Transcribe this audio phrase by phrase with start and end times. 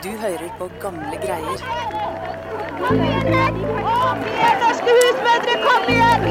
[0.00, 1.58] Du hører på gamle greier.
[2.80, 3.58] Kom igjen,
[4.62, 5.56] norske husmødre!
[5.60, 6.22] Kom igjen!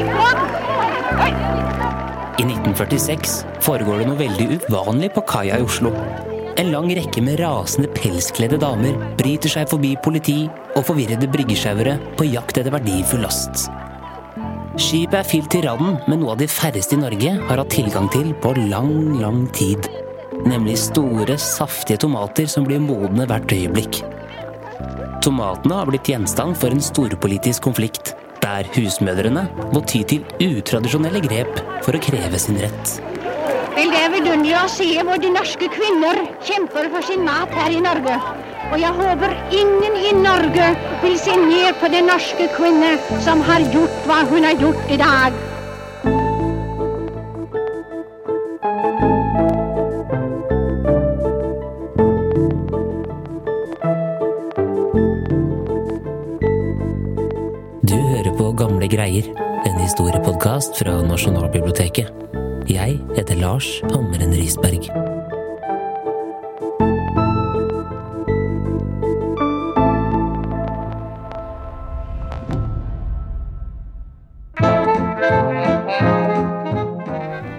[2.40, 5.94] I 1946 foregår det noe veldig uvanlig på kaia i Oslo.
[6.58, 10.40] En lang rekke med rasende pelskledde damer bryter seg forbi politi
[10.74, 13.68] og forvirrede bryggesjauere på jakt etter verdifull last.
[14.82, 18.10] Skipet er fylt til randen med noe av de færreste i Norge har hatt tilgang
[18.10, 19.86] til på lang, lang tid
[20.50, 24.02] nemlig store, saftige tomater som blir modne hvert øyeblikk.
[25.24, 29.44] Tomatene har blitt gjenstand for en storpolitisk konflikt, der husmødrene
[29.74, 32.94] må ty til utradisjonelle grep for å kreve sin rett.
[33.76, 37.76] Vel, det er vidunderlig å se hvor de norske kvinner kjemper for sin mat her
[37.76, 38.16] i Norge.
[38.70, 40.72] Og jeg håper ingen i Norge
[41.04, 44.98] vil se ned på den norske kvinne som har gjort hva hun har gjort i
[45.00, 45.38] dag.
[60.60, 62.12] Historiepodkast fra Nasjonalbiblioteket.
[62.68, 64.82] Jeg heter Lars Hammeren Risberg.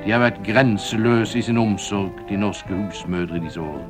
[0.06, 3.90] De har vært grenseløse i sin omsorg, de norske husmødre disse årene.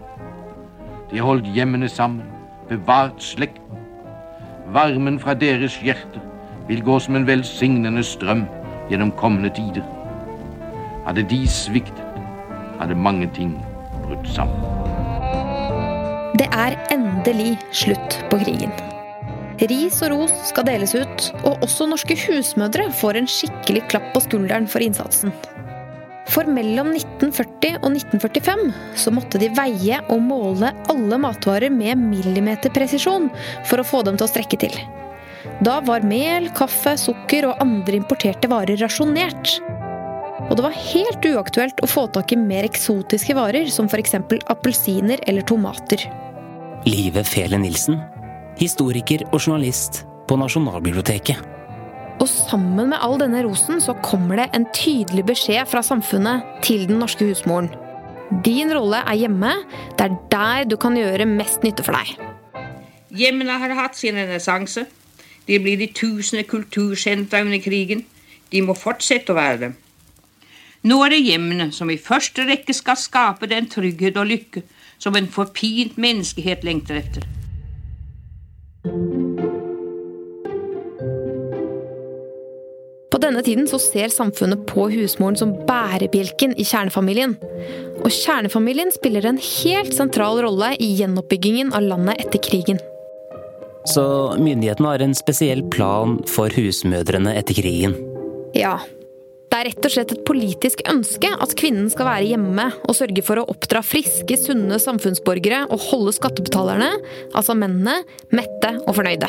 [1.12, 2.23] De har holdt hjemmene sammen,
[2.70, 3.84] bevart slekten.
[4.72, 6.23] Varmen fra deres hjerter
[6.68, 8.46] vil gå som en velsignende strøm
[8.92, 9.86] gjennom kommende tider.
[11.08, 12.22] Hadde de sviktet,
[12.78, 13.56] hadde mange ting
[14.03, 14.67] brutt sammen.
[16.38, 18.73] Det er endelig slutt på krigen.
[19.69, 24.23] Ris og ros skal deles ut, og også norske husmødre får en skikkelig klapp på
[24.25, 25.34] skulderen for innsatsen.
[26.31, 28.64] For mellom 1940 og 1945
[29.03, 33.30] så måtte de veie og måle alle matvarer med millimeterpresisjon
[33.67, 34.78] for å få dem til å strekke til.
[35.66, 39.57] Da var mel, kaffe, sukker og andre importerte varer rasjonert.
[40.50, 44.18] Og det var helt uaktuelt å få tak i mer eksotiske varer, som f.eks.
[44.52, 46.03] appelsiner eller tomater.
[46.88, 48.00] Live Fele Nilsen,
[48.59, 51.47] historiker og journalist på Nasjonalbiblioteket.
[52.22, 56.85] Og sammen med all denne rosen så kommer det en tydelig beskjed fra samfunnet til
[56.90, 57.72] den norske husmoren.
[58.46, 59.56] Din rolle er hjemme.
[59.97, 62.13] Det er der du kan gjøre mest nytte for deg.
[63.12, 64.85] Hjemmene har hatt sin renessanse.
[65.51, 68.06] De blir de tusende kultursentra under krigen.
[68.51, 69.72] De må fortsette å være det.
[70.88, 74.63] Nå er det hjemmene som i første rekke skal skape den trygghet og lykke
[75.01, 77.28] som en forpint menneskehet lengter etter.
[83.11, 87.35] På denne tiden så ser samfunnet på husmoren som bærebjelken i kjernefamilien.
[88.01, 92.79] Og kjernefamilien spiller en helt sentral rolle i gjenoppbyggingen av landet etter krigen.
[93.90, 94.03] Så
[94.38, 97.96] myndighetene har en spesiell plan for husmødrene etter krigen.
[98.58, 98.80] Ja.
[99.52, 103.24] Det er rett og slett et politisk ønske at kvinnen skal være hjemme og sørge
[103.25, 106.88] for å oppdra friske, sunne samfunnsborgere og holde skattebetalerne,
[107.36, 107.97] altså mennene,
[108.31, 109.28] mette og fornøyde.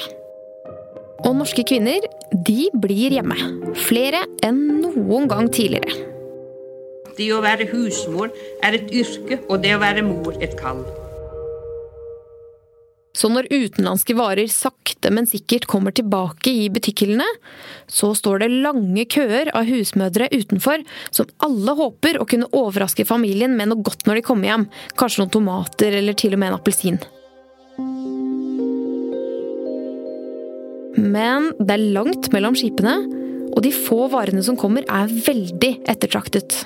[1.26, 2.06] Og norske kvinner,
[2.46, 3.36] de blir hjemme.
[3.88, 6.06] Flere enn noen gang tidligere.
[7.18, 8.30] Det å være husmor
[8.64, 10.86] er et yrke, og det å være mor et kall.
[13.12, 17.26] Så når utenlandske varer sakte, men sikkert kommer tilbake i butikkhyllene,
[17.84, 23.56] så står det lange køer av husmødre utenfor som alle håper å kunne overraske familien
[23.58, 24.68] med noe godt når de kommer hjem.
[24.96, 27.02] Kanskje noen tomater eller til og med en appelsin.
[30.96, 32.96] Men det er langt mellom skipene,
[33.52, 36.62] og de få varene som kommer er veldig ettertraktet.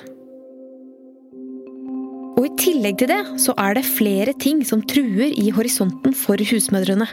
[2.77, 7.07] Tillegg til det så er det flere ting som truer i horisonten for husmødrene.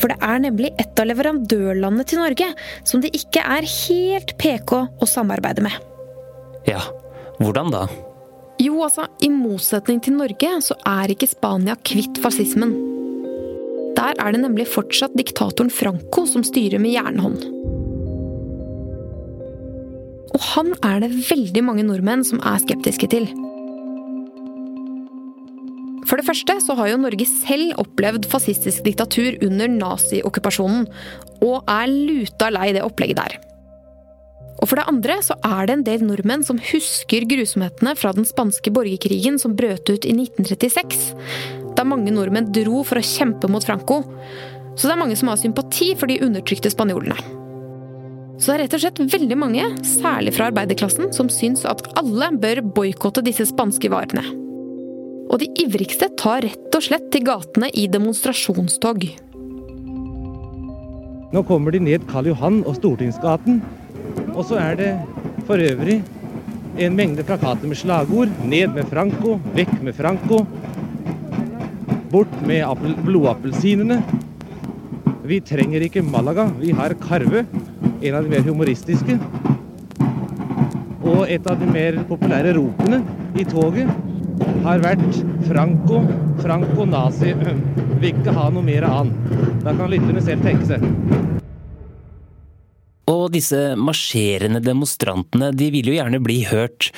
[0.00, 2.48] For det er nemlig et av leverandørlandene til Norge
[2.88, 5.76] som det ikke er helt PK å samarbeide med.
[6.64, 6.80] Ja,
[7.42, 7.84] hvordan da?
[8.62, 12.72] Jo, altså, i motsetning til Norge så er ikke Spania kvitt fascismen.
[14.00, 17.44] Der er det nemlig fortsatt diktatoren Franco som styrer med jernhånd.
[20.32, 23.28] Og han er det veldig mange nordmenn som er skeptiske til.
[26.08, 30.84] For det første så har jo Norge selv opplevd fascistisk diktatur under naziokkupasjonen,
[31.42, 33.38] og er luta lei det opplegget der.
[34.62, 38.28] Og for det andre så er det en del nordmenn som husker grusomhetene fra den
[38.28, 41.14] spanske borgerkrigen som brøt ut i 1936,
[41.74, 44.02] da mange nordmenn dro for å kjempe mot Franco.
[44.76, 47.41] Så det er mange som har sympati for de undertrykte spanjolene.
[48.42, 52.32] Så det er rett og slett veldig mange, særlig fra arbeiderklassen, som syns at alle
[52.42, 54.24] bør boikotte disse spanske varene.
[55.30, 59.06] Og de ivrigste tar rett og slett til gatene i demonstrasjonstog.
[61.32, 63.62] Nå kommer de ned Karl Johan og Stortingsgaten.
[64.34, 64.90] Og så er det
[65.46, 66.00] for øvrig
[66.82, 68.34] en mengde plakater med slagord.
[68.42, 70.42] Ned med Franco, vekk med Franco.
[72.10, 72.66] Bort med
[73.06, 74.02] blodappelsinene.
[75.30, 77.46] Vi trenger ikke Malaga, vi har Karve.
[78.02, 79.14] En av de mer humoristiske.
[81.06, 82.98] Og et av de mer populære ropene
[83.38, 83.90] i toget
[84.64, 86.00] har vært Franco,
[86.42, 87.30] Franco nazi.
[88.02, 89.36] Vil ikke ha noe mer annet.
[89.62, 90.82] Da kan lytterne selv tenke seg.
[93.12, 96.90] Og disse marsjerende demonstrantene, de ville jo gjerne bli hørt.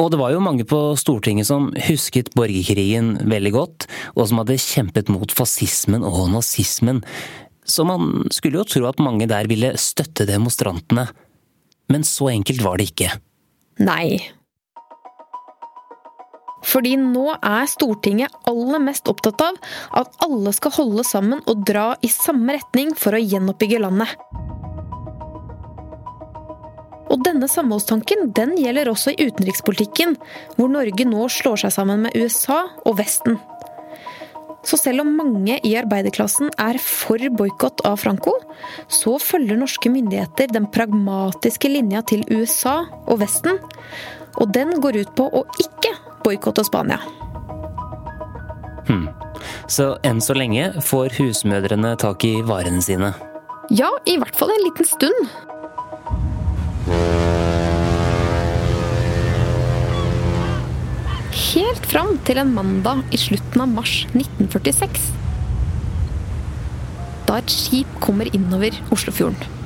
[0.00, 4.56] Og det var jo mange på Stortinget som husket borgerkrigen veldig godt, og som hadde
[4.62, 7.04] kjempet mot fascismen og nazismen.
[7.70, 11.06] Så man skulle jo tro at mange der ville støtte demonstrantene.
[11.90, 13.12] Men så enkelt var det ikke.
[13.82, 14.18] Nei.
[16.66, 19.56] Fordi nå er Stortinget aller mest opptatt av
[20.02, 24.12] at alle skal holde sammen og dra i samme retning for å gjenoppbygge landet.
[27.10, 30.14] Og denne samholdstanken den gjelder også i utenrikspolitikken,
[30.58, 33.40] hvor Norge nå slår seg sammen med USA og Vesten.
[34.66, 38.34] Så selv om mange i arbeiderklassen er for boikott av Franco,
[38.92, 43.56] så følger norske myndigheter den pragmatiske linja til USA og Vesten,
[44.36, 47.00] og den går ut på å ikke boikotte Spania.
[48.90, 49.08] Hmm.
[49.70, 53.14] Så enn så lenge får husmødrene tak i varene sine?
[53.70, 55.30] Ja, i hvert fall en liten stund.
[61.50, 65.08] Helt fram til en mandag i slutten av mars 1946.
[67.26, 69.58] Da et skip kommer innover Oslofjorden.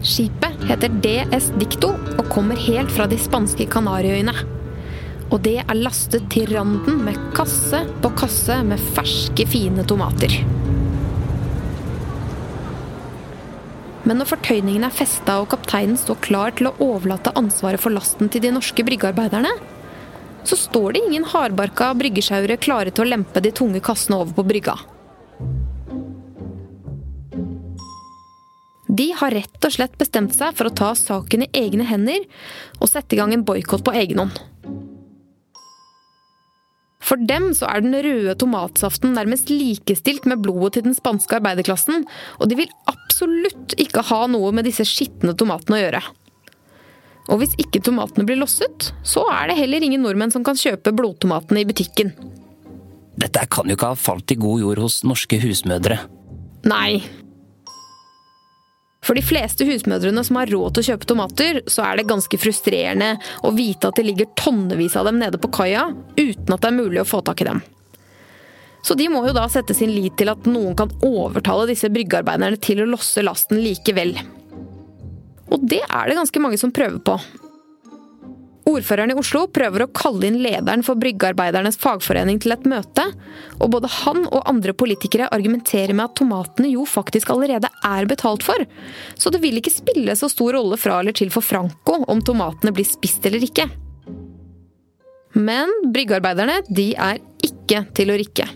[0.00, 4.59] Skipet heter DS Dicto og kommer helt fra de spanske Kanariøyene.
[5.30, 10.34] Og det er lastet til randen med kasse på kasse med ferske, fine tomater.
[14.02, 18.30] Men når fortøyningen er festa og kapteinen står klar til å overlate ansvaret for lasten
[18.32, 19.52] til de norske bryggearbeiderne,
[20.42, 24.46] så står det ingen hardbarka bryggesjauere klare til å lempe de tunge kassene over på
[24.50, 24.74] brygga.
[28.90, 32.24] De har rett og slett bestemt seg for å ta saken i egne hender
[32.80, 34.40] og sette i gang en boikott på egen hånd.
[37.10, 42.04] For dem så er den røde tomatsaften nærmest likestilt med blodet til den spanske arbeiderklassen,
[42.38, 46.02] og de vil absolutt ikke ha noe med disse skitne tomatene å gjøre.
[47.30, 50.94] Og hvis ikke tomatene blir losset, så er det heller ingen nordmenn som kan kjøpe
[50.94, 52.14] blodtomatene i butikken.
[53.20, 55.98] Dette kan jo ikke ha falt i god jord hos norske husmødre.
[56.70, 57.02] Nei,
[59.10, 62.38] for de fleste husmødrene som har råd til å kjøpe tomater, så er det ganske
[62.38, 63.08] frustrerende
[63.42, 66.76] å vite at det ligger tonnevis av dem nede på kaia uten at det er
[66.76, 67.58] mulig å få tak i dem.
[68.86, 72.62] Så de må jo da sette sin lit til at noen kan overtale disse bryggearbeiderne
[72.62, 74.14] til å losse lasten likevel.
[75.50, 77.18] Og det er det ganske mange som prøver på.
[78.70, 83.06] Ordføreren i Oslo prøver å kalle inn lederen for Bryggearbeidernes fagforening til et møte,
[83.58, 88.46] og både han og andre politikere argumenterer med at tomatene jo faktisk allerede er betalt
[88.46, 88.62] for,
[89.18, 92.74] så det vil ikke spille så stor rolle fra eller til for Franco om tomatene
[92.76, 93.66] blir spist eller ikke.
[95.38, 98.48] Men bryggearbeiderne, de er ikke til å rikke.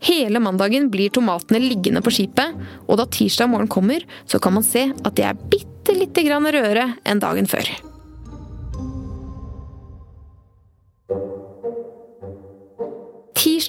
[0.00, 2.56] Hele mandagen blir tomatene liggende på skipet,
[2.88, 6.48] og da tirsdag morgen kommer, så kan man se at de er bitte lite grann
[6.48, 7.68] rødere enn dagen før.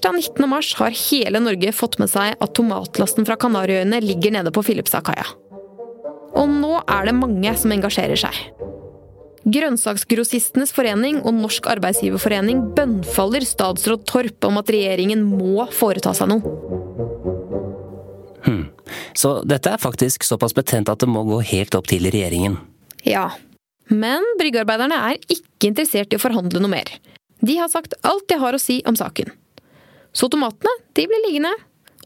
[0.02, 0.50] Tirsdag 19.
[0.50, 5.28] mars har hele Norge fått med seg at tomatlasten fra Kanariøyene ligger nede på Filipstadkaia.
[6.42, 8.40] Og nå er det mange som engasjerer seg.
[9.46, 16.56] Grønnsaksgrossistenes forening og Norsk arbeidsgiverforening bønnfaller statsråd Torp om at regjeringen må foreta seg noe.
[18.48, 18.64] Hmm.
[19.14, 22.58] Så dette er faktisk såpass betent at det må gå helt opp til regjeringen?
[23.06, 23.28] Ja.
[23.86, 26.90] Men bryggearbeiderne er ikke interessert i å forhandle noe mer.
[27.46, 29.30] De har sagt alt de har å si om saken.
[30.14, 31.54] Så tomatene de blir liggende.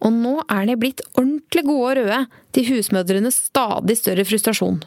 [0.05, 2.19] Og nå er de blitt ordentlig gode og røde,
[2.53, 4.81] til husmødrenes stadig større frustrasjon.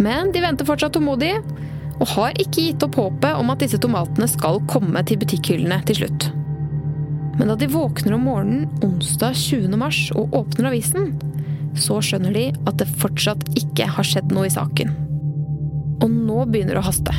[0.00, 1.36] Men de venter fortsatt tålmodig,
[2.00, 6.02] og har ikke gitt opp håpet om at disse tomatene skal komme til butikkhyllene til
[6.02, 6.30] slutt.
[7.38, 9.76] Men da de våkner om morgenen onsdag 20.
[9.80, 11.12] mars og åpner avisen,
[11.78, 14.96] så skjønner de at det fortsatt ikke har skjedd noe i saken.
[16.00, 17.14] Og nå begynner det å haste.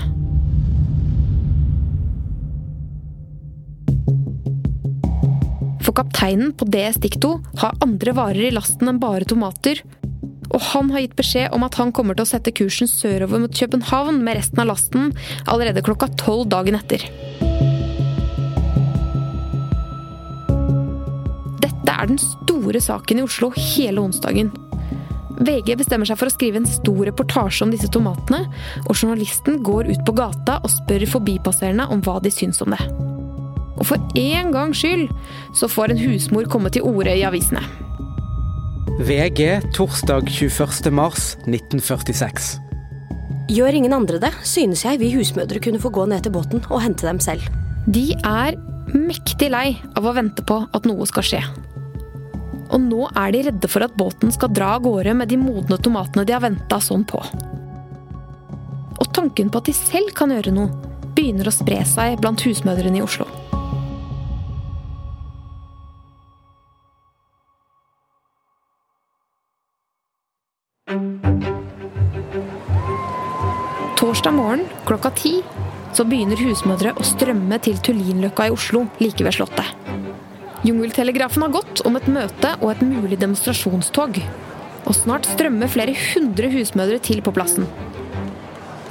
[5.92, 9.82] For kapteinen på DS Dikto har andre varer i lasten enn bare tomater.
[10.56, 13.52] Og han har gitt beskjed om at han kommer til å sette kursen sørover mot
[13.60, 15.12] København med resten av lasten
[15.52, 17.04] allerede klokka tolv dagen etter.
[21.60, 24.56] Dette er den store saken i Oslo hele onsdagen.
[25.44, 28.46] VG bestemmer seg for å skrive en stor reportasje om disse tomatene,
[28.88, 33.11] og journalisten går ut på gata og spør forbipasserende om hva de syns om det.
[33.82, 35.10] Og for én gangs skyld
[35.58, 37.62] så får en husmor komme til orde i avisene.
[39.02, 39.42] VG
[39.74, 42.60] torsdag 21.3.1946.
[43.52, 46.82] Gjør ingen andre det, synes jeg vi husmødre kunne få gå ned til båten og
[46.86, 47.42] hente dem selv.
[47.90, 48.56] De er
[48.94, 51.42] mektig lei av å vente på at noe skal skje.
[52.72, 55.78] Og nå er de redde for at båten skal dra av gårde med de modne
[55.82, 57.20] tomatene de har venta sånn på.
[59.02, 60.70] Og tanken på at de selv kan gjøre noe,
[61.18, 63.26] begynner å spre seg blant husmødrene i Oslo.
[74.12, 75.30] Torsdag morgen klokka ti
[75.96, 79.70] så begynner husmødre å strømme til Tullinløkka i Oslo, like ved Slottet.
[80.68, 84.20] Jungeltelegrafen har gått om et møte og et mulig demonstrasjonstog.
[84.84, 87.70] Og snart strømmer flere hundre husmødre til på plassen.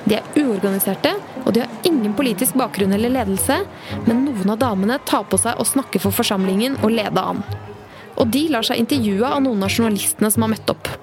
[0.07, 1.13] De er uorganiserte,
[1.45, 3.59] og de har ingen politisk bakgrunn eller ledelse,
[4.07, 7.45] men noen av damene tar på seg å snakke for forsamlingen og lede an.
[8.17, 10.95] Og de lar seg intervjue av noen av journalistene som har møtt opp.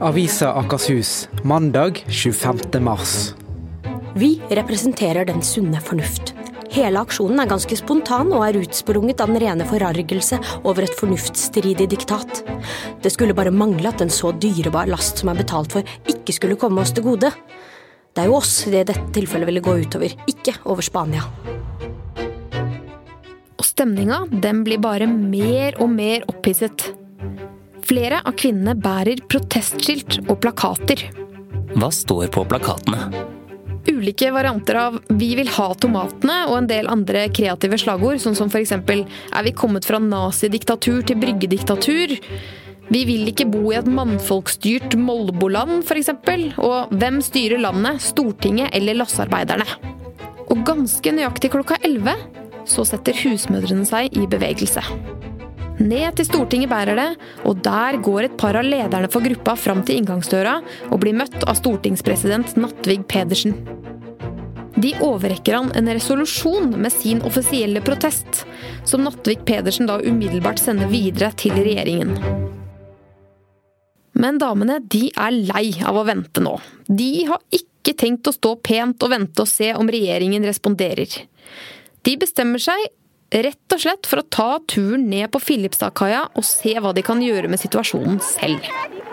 [0.00, 2.80] Avisa Akershus, mandag 25.
[2.80, 3.34] mars.
[4.14, 6.32] Vi representerer den sunne fornuft.
[6.72, 11.90] Hele aksjonen er ganske spontan og er utsprunget av den rene forargelse over et fornuftsstridig
[11.92, 12.40] diktat.
[13.04, 16.56] Det skulle bare mangle at en så dyrebar last som er betalt for, ikke skulle
[16.56, 17.28] komme oss til gode.
[18.16, 21.26] Det er jo oss det i dette tilfellet ville gå utover, ikke over Spania.
[23.52, 26.88] Og stemninga den blir bare mer og mer opphisset.
[27.90, 31.00] Flere av kvinnene bærer protestskilt og plakater.
[31.74, 33.08] Hva står på plakatene?
[33.90, 38.46] Ulike varianter av 'Vi vil ha tomatene' og en del andre kreative slagord, sånn som
[38.46, 42.14] f.eks.: Er vi kommet fra nazidiktatur til bryggediktatur?
[42.90, 46.10] Vi vil ikke bo i et mannfolkstyrt Molboland, f.eks.
[46.58, 48.00] Og hvem styrer landet?
[48.00, 49.66] Stortinget eller lassearbeiderne?
[50.48, 52.14] Og ganske nøyaktig klokka 11
[52.66, 54.82] så setter husmødrene seg i bevegelse.
[55.80, 57.10] Ned til Stortinget bærer det,
[57.48, 60.58] og der går et par av lederne for gruppa fram til inngangsdøra
[60.90, 63.56] og blir møtt av stortingspresident Nattvig Pedersen.
[64.80, 68.44] De overrekker han en resolusjon med sin offisielle protest,
[68.84, 72.14] som Nattvig Pedersen da umiddelbart sender videre til regjeringen.
[74.20, 76.58] Men damene de er lei av å vente nå.
[76.88, 81.22] De har ikke tenkt å stå pent og vente og se om regjeringen responderer.
[82.04, 82.88] De bestemmer seg
[83.30, 87.22] rett og slett for å ta turen ned på Filipstadkaia og se hva de kan
[87.22, 88.66] gjøre med situasjonen selv.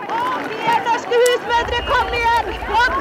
[0.08, 2.52] Kom igjen, norske husmødre, kom igjen!
[2.66, 2.98] Kom!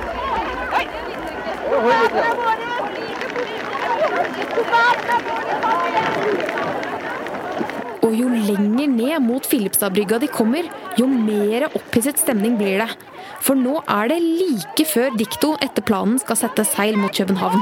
[8.07, 12.89] Og jo lenger ned mot Filipstadbrygga de kommer, jo mer opphisset stemning blir det.
[13.43, 17.61] For nå er det like før Dikto etter planen skal sette seil mot København.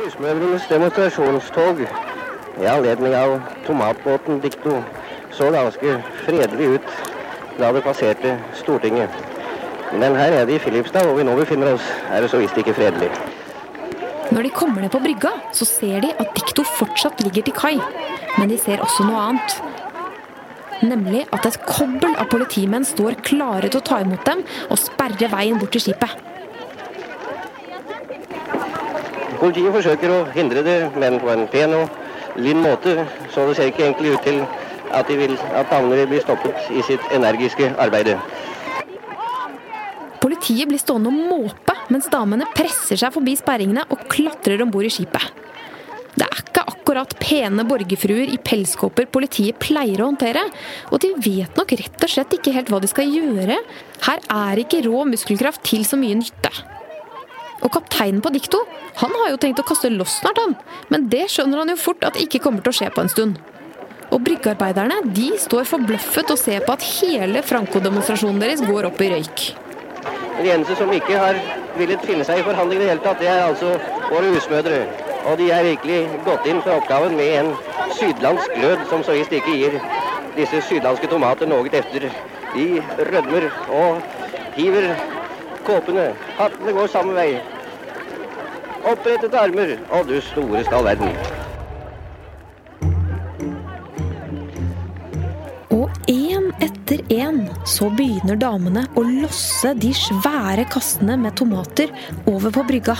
[0.00, 1.84] Husmødrenes demonstrasjonstog
[2.60, 4.82] i anledning av tomatbåten Dikto
[5.32, 6.88] så ganske fredelig ut
[7.58, 9.10] da det passerte Stortinget.
[9.92, 12.74] Men her nede i Filipstad, hvor vi nå befinner oss, er det så visst ikke
[12.76, 13.10] fredelig.
[14.30, 17.76] Når de kommer ned på brygga, så ser de at Dikto fortsatt ligger til kai.
[18.38, 19.56] Men de ser også noe annet.
[20.80, 25.28] Nemlig at et kobbel av politimenn står klare til å ta imot dem og sperre
[25.32, 26.14] veien bort til skipet.
[29.40, 31.99] Politiet forsøker å hindre det, men på en pen og
[32.36, 34.40] linn måte, så det ser ikke egentlig ut til
[34.90, 38.14] at, de vil, at vil bli stoppet i sitt energiske arbeid.
[40.20, 44.86] Politiet blir stående og måpe mens damene presser seg forbi sperringene og klatrer om bord
[44.86, 45.30] i skipet.
[46.10, 50.42] Det er ikke akkurat pene borgerfruer i pelskåper politiet pleier å håndtere,
[50.90, 53.60] og de vet nok rett og slett ikke helt hva de skal gjøre.
[54.06, 56.52] Her er ikke rå muskelkraft til så mye nytte.
[57.60, 58.62] Og kapteinen på Dikto
[59.00, 60.56] han har jo tenkt å kaste loss snart, han.
[60.92, 63.40] Men det skjønner han jo fort at ikke kommer til å skje på en stund.
[64.10, 69.10] Og bryggearbeiderne de står forbløffet og ser på at hele Franco-demonstrasjonen deres går opp i
[69.12, 69.44] røyk.
[70.40, 71.38] De eneste som ikke har
[71.76, 73.74] villet finne seg i forhandlingene i det hele tatt, det er altså
[74.08, 74.80] våre husmødre.
[75.28, 77.52] Og de er virkelig gått inn for oppgaven med en
[77.98, 79.76] sydlandsk glød som så visst ikke gir
[80.38, 82.08] disse sydlandske tomater noe etter.
[82.54, 82.66] De
[83.12, 84.00] rødmer og
[84.56, 84.88] hiver
[85.66, 86.10] kåpene.
[86.38, 87.40] Hattene går samme vei.
[88.80, 89.76] Opprettet armer.
[89.92, 91.14] Å, du store skal verden.
[95.76, 101.92] Og én etter én så begynner damene å losse de svære kassene med tomater
[102.30, 102.96] over på brygga.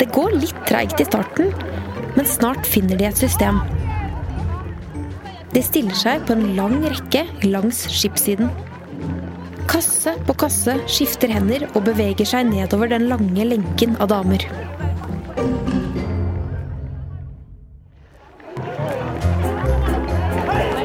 [0.00, 1.52] Det går litt treigt i starten,
[2.16, 3.60] men snart finner de et system.
[5.52, 8.48] De stiller seg på en lang rekke langs skipssiden.
[9.72, 14.42] Kasse på kasse skifter hender og beveger seg nedover den lange lenken av damer.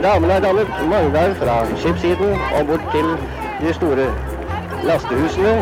[0.06, 3.10] Damene er damer mangler fra skipssiden og bort til
[3.60, 4.06] de store
[4.88, 5.58] lastehusene.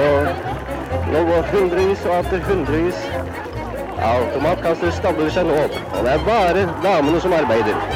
[0.00, 3.06] Og nå går hundrevis og atter hundrevis
[4.10, 5.78] av tomatkasser stabler seg nå opp.
[5.92, 7.95] Og det er bare damene som arbeider.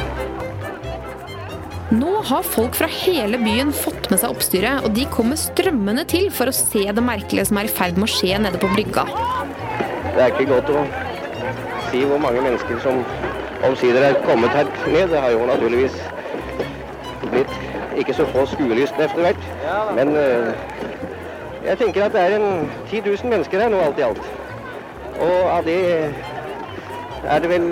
[1.91, 6.29] Nå har folk fra hele byen fått med seg oppstyret, og de kommer strømmende til
[6.31, 9.03] for å se det merkelige som er i ferd med å skje nede på brygga.
[10.13, 10.85] Det er ikke godt å
[11.89, 13.01] si hvor mange mennesker som
[13.67, 15.11] omsider er kommet her ned.
[15.11, 15.97] Det har jo naturligvis
[17.25, 17.57] blitt
[17.99, 19.49] ikke så få skuelystne etter hvert.
[19.97, 20.53] Men uh,
[21.65, 24.31] jeg tenker at det er en 10 000 mennesker her nå, alt i alt.
[25.19, 25.81] Og av det
[27.27, 27.67] er det vel,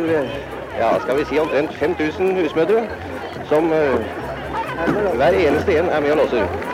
[0.76, 2.84] ja, skal vi si omtrent 5000 husmødre
[3.50, 4.10] som uh,
[5.20, 6.68] hver eneste en er med og låser.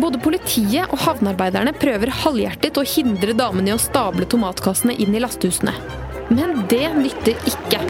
[0.00, 5.20] Både politiet og havnearbeiderne prøver halvhjertet å hindre damene i å stable tomatkassene inn i
[5.20, 5.74] lastehusene.
[6.30, 7.82] Men det nytter ikke.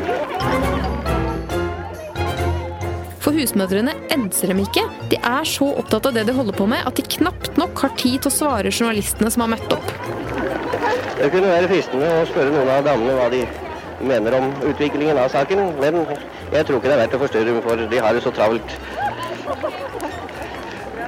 [3.21, 4.83] For husmødrene enser dem ikke.
[5.13, 7.93] De er så opptatt av det de holder på med, at de knapt nok har
[8.01, 9.93] tid til å svare journalistene som har møtt opp.
[11.21, 13.45] Det kunne være fristende å spørre noen av damene hva de
[14.01, 15.95] mener om utviklingen av saken, men
[16.53, 18.77] jeg tror ikke det er verdt å forstyrre, for de har det så travelt.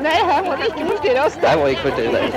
[0.03, 1.37] Nei, her må de ikke forstyrre oss.
[1.43, 2.29] Her må de ikke forstyrre, nei.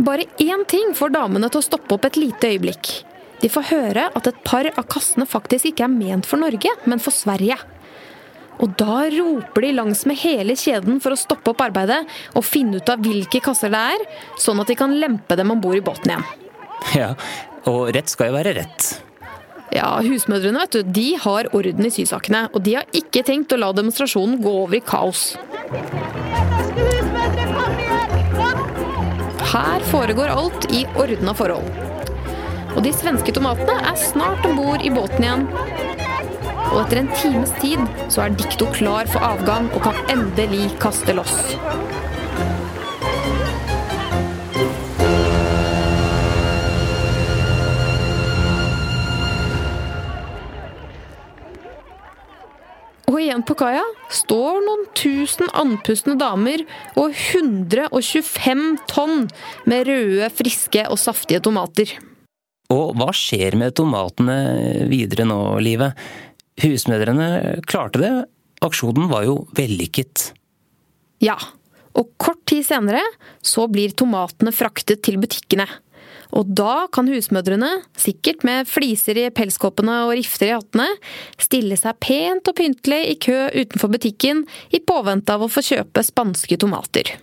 [0.00, 3.04] Bare én ting får damene til å stoppe opp et lite øyeblikk.
[3.40, 7.00] De får høre at et par av kassene faktisk ikke er ment for Norge, men
[7.00, 7.56] for Sverige.
[8.60, 12.02] Og da roper de langsmed hele kjeden for å stoppe opp arbeidet
[12.36, 14.08] og finne ut av hvilke kasser det er,
[14.40, 16.26] sånn at de kan lempe dem om bord i båten igjen.
[16.96, 17.14] Ja,
[17.68, 18.90] og rett skal jo være rett.
[19.70, 23.60] Ja, Husmødrene vet du, de har orden i sysakene, og de har ikke tenkt å
[23.60, 25.36] la demonstrasjonen gå over i kaos.
[29.50, 31.70] Her foregår alt i ordna forhold.
[32.74, 35.46] Og de svenske tomatene er snart om bord i båten igjen.
[36.70, 37.80] Og etter en times tid
[38.12, 41.34] så er Dikto klar for avgang og kan endelig kaste loss.
[53.10, 53.82] Og igjen på kaia
[54.14, 56.62] står noen tusen andpustne damer
[56.94, 59.26] og 125 tonn
[59.66, 61.96] med røde, friske og saftige tomater.
[62.70, 65.98] Og hva skjer med tomatene videre nå, Livet?
[66.60, 68.12] Husmødrene klarte det.
[68.64, 70.32] Aksjonen var jo vellykket.
[71.24, 71.36] Ja,
[71.96, 73.02] og kort tid senere
[73.44, 75.66] så blir tomatene fraktet til butikkene.
[76.36, 80.86] Og da kan husmødrene, sikkert med fliser i pelskoppene og rifter i hattene,
[81.40, 86.04] stille seg pent og pyntelig i kø utenfor butikken i påvente av å få kjøpe
[86.06, 87.16] spanske tomater.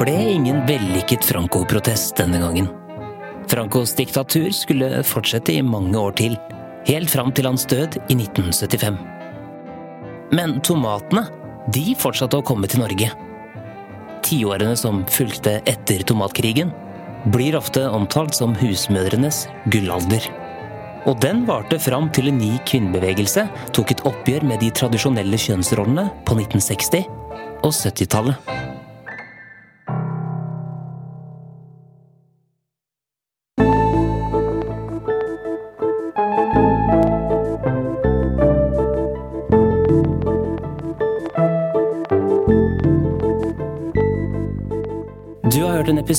[0.00, 2.70] Ble ingen vellykket Franco-protest denne gangen.
[3.50, 6.36] Francos diktatur skulle fortsette i mange år til,
[6.88, 8.96] helt fram til hans død i 1975.
[10.32, 11.26] Men tomatene,
[11.74, 13.10] de fortsatte å komme til Norge.
[14.24, 16.72] Tiårene som fulgte etter tomatkrigen,
[17.34, 20.30] blir ofte omtalt som husmødrenes gullalder.
[21.08, 26.08] Og den varte fram til en ny kvinnebevegelse tok et oppgjør med de tradisjonelle kjønnsrollene
[26.28, 27.08] på 1960-
[27.60, 28.69] og 70-tallet.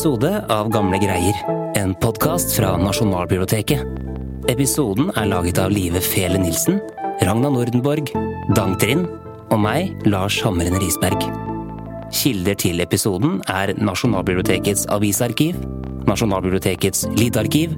[0.01, 1.35] Episode av Gamle greier,
[1.77, 3.83] en podkast fra Nasjonalbiblioteket.
[4.49, 6.79] Episoden er laget av Live Fele Nilsen,
[7.21, 8.09] Ragna Nordenborg,
[8.57, 9.05] Dang Trind
[9.53, 11.21] og meg, Lars Hammeren Risberg.
[12.17, 15.61] Kilder til episoden er Nasjonalbibliotekets avisarkiv,
[16.09, 17.77] Nasjonalbibliotekets lydarkiv,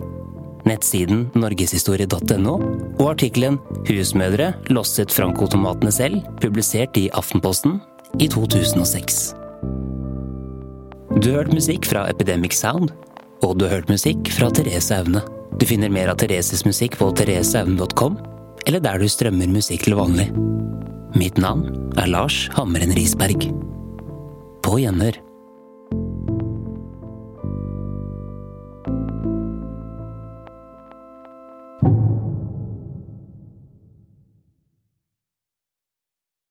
[0.64, 2.58] nettsiden norgeshistorie.no
[3.04, 7.82] og artikkelen 'Husmødre losset frankotomatene selv', publisert i Aftenposten
[8.16, 9.43] i 2006.
[11.22, 12.90] Du har hørt musikk fra Epidemic Sound,
[13.46, 15.22] og du har hørt musikk fra Therese Aune.
[15.62, 18.18] Du finner mer av Thereses musikk på thereseaune.com,
[18.66, 20.32] eller der du strømmer musikk til vanlig.
[21.14, 21.68] Mitt navn
[22.02, 23.46] er Lars Hammeren Risberg.
[24.66, 25.20] På gjenhør.